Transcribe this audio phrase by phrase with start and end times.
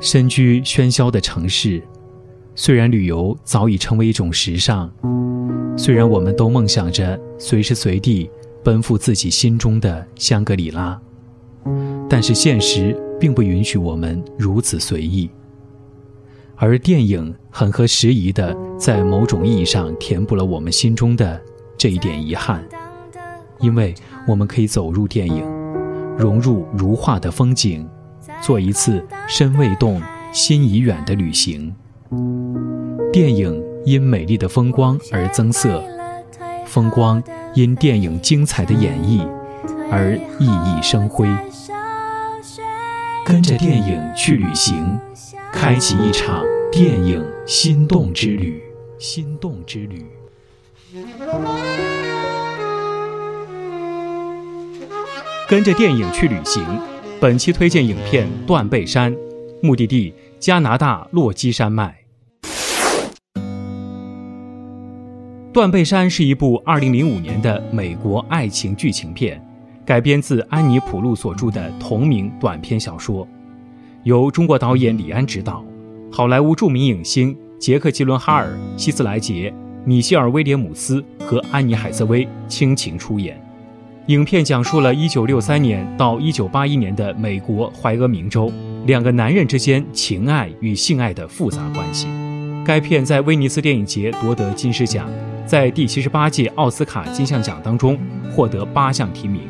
[0.00, 1.82] 身居喧嚣的城市，
[2.54, 4.90] 虽然旅游早已成为一种时尚，
[5.76, 8.30] 虽然我们都梦想着随时随地
[8.62, 11.00] 奔赴自己心中的香格里拉，
[12.08, 15.28] 但是现实并不允许我们如此随意。
[16.54, 21.40] 而电影很合时宜的，在某种意义上填补了我们心中的
[21.76, 22.64] 这一点遗憾，
[23.58, 23.94] 因为
[24.28, 25.44] 我们可以走入电影，
[26.16, 27.88] 融入如画的风景。
[28.40, 30.00] 做一次身未动、
[30.32, 31.74] 心已远的旅行。
[33.12, 35.82] 电影因美丽的风光而增色，
[36.66, 37.22] 风光
[37.54, 39.26] 因电影精彩的演绎
[39.90, 41.28] 而熠熠生辉。
[43.26, 44.98] 跟着电影去旅行，
[45.52, 46.42] 开启一场
[46.72, 48.62] 电影心动之旅。
[48.98, 50.06] 心动之旅。
[55.48, 56.64] 跟着电影去旅行。
[57.20, 59.12] 本期推荐影片《断背山》，
[59.60, 61.98] 目的地加拿大落基山脉。
[65.52, 69.44] 《断背山》是一部2005年的美国爱情剧情片，
[69.84, 73.26] 改编自安妮·普路所著的同名短篇小说，
[74.04, 75.64] 由中国导演李安执导，
[76.12, 79.52] 好莱坞著名影星杰克·吉伦哈尔、希斯莱杰、
[79.84, 83.42] 米歇尔·威廉姆斯和安妮·海瑟薇倾情出演。
[84.08, 88.50] 影片讲述了1963年到1981年的美国怀俄明州
[88.86, 92.08] 两个男人之间情爱与性爱的复杂关系。
[92.64, 95.06] 该片在威尼斯电影节夺得金狮奖，
[95.44, 97.98] 在第七十八届奥斯卡金像奖当中
[98.32, 99.42] 获得八项提名，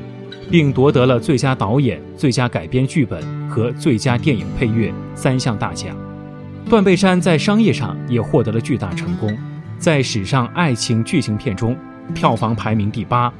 [0.50, 5.94] 并夺得了最佳导演、最佳改编剧本和最佳电影配乐三项大奖。
[6.68, 9.38] 《断背山》在商业上也获得了巨大成功，
[9.78, 11.76] 在史上爱情剧情片中
[12.12, 13.32] 票房排名第八。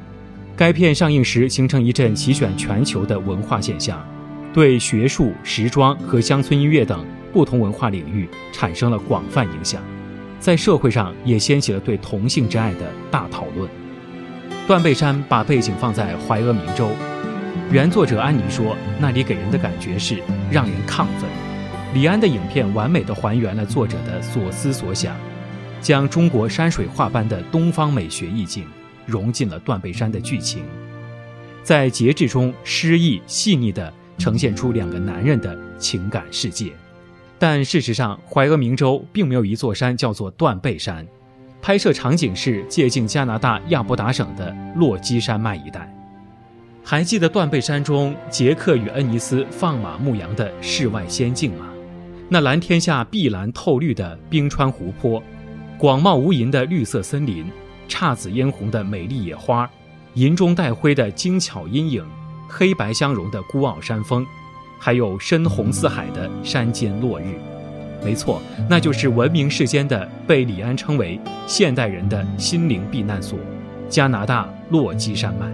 [0.59, 4.05] 该片上映时形成一阵席卷全球的文化现象，
[4.53, 9.81] 对学术、时装和乡村音乐等不同文化领域产生了广泛影响，
[10.37, 13.69] 在社会上也掀起了对同性之爱的大讨论。
[14.67, 16.89] 《断背山》把背景放在怀俄明州，
[17.71, 20.21] 原作者安妮说，那里给人的感觉是
[20.51, 21.29] 让人亢奋。
[21.93, 25.15] 李安的影片完美的还原了作者的所思所想，
[25.79, 28.65] 将中国山水画般的东方美学意境。
[29.09, 30.63] 融进了断背山的剧情，
[31.63, 36.71] 在节制中诗意细腻地呈现出两个男人的情感世界。
[37.37, 41.07] 但事实上，怀俄明州并没有一座山叫做断背山，
[41.61, 45.89] 拍摄场景是接近加拿大亚伯达省的落基山脉一带。
[46.83, 51.67] 还记得断背山中杰克与恩尼斯放马牧羊的世外仙境吗？
[52.27, 55.21] 那蓝天下碧蓝透绿的冰川湖泊，
[55.77, 57.45] 广袤无垠的绿色森林。
[57.89, 59.69] 姹紫嫣红的美丽野花，
[60.13, 62.05] 银中带灰的精巧阴影，
[62.47, 64.25] 黑白相融的孤傲山峰，
[64.77, 67.25] 还有深红似海的山间落日。
[68.01, 73.37] 没错，那就是闻名世间的被李安称为现代人的心灵避难所——
[73.89, 75.51] 加拿大落基山脉。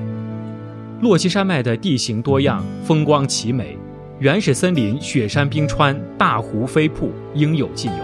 [1.01, 3.75] 落基山脉的地形多样，风光奇美，
[4.19, 7.97] 原始森林、雪山、冰川、大湖、飞瀑应有尽有，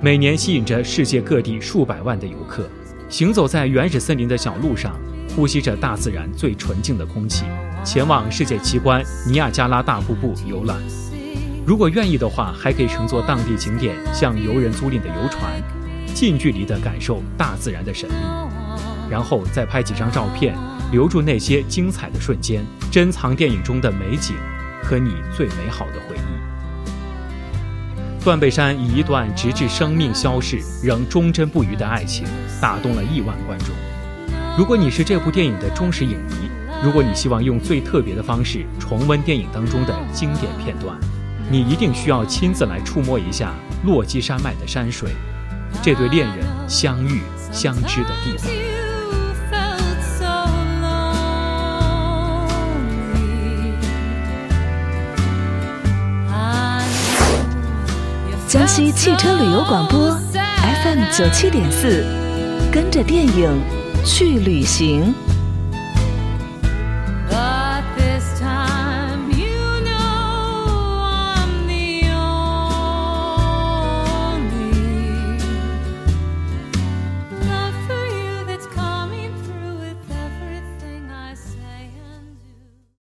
[0.00, 2.66] 每年吸引着世界各地数百万的游客。
[3.12, 4.98] 行走在原始森林的小路上，
[5.36, 7.44] 呼吸着大自然最纯净的空气，
[7.84, 10.78] 前往世界奇观尼亚加拉大瀑布游览。
[11.66, 15.62] 如果愿意的话，还可以乘坐当地景点向游人租赁的游船，
[16.14, 18.16] 近距离地感受大自然的神秘，
[19.10, 20.56] 然后再拍几张照片，
[20.90, 24.34] 留住那些精彩的瞬间，珍藏电影中的美景
[24.82, 26.31] 和你最美好的回忆。
[28.22, 32.24] 断背山以一段直至生命消逝仍忠贞不渝的爱情，
[32.60, 33.68] 打动了亿万观众。
[34.56, 36.50] 如果你是这部电影的忠实影迷，
[36.84, 40.96] 如果你希望用最特别的方式重温电影当中的经典片段，
[41.50, 43.52] 你一定需要亲自来触摸一下
[43.84, 45.10] 落基山脉的山水，
[45.82, 48.71] 这对恋人相遇相知的地方。
[58.52, 62.04] 江西汽车旅游广播 FM 九七点四，
[62.70, 63.48] 跟着电影
[64.04, 65.14] 去旅行。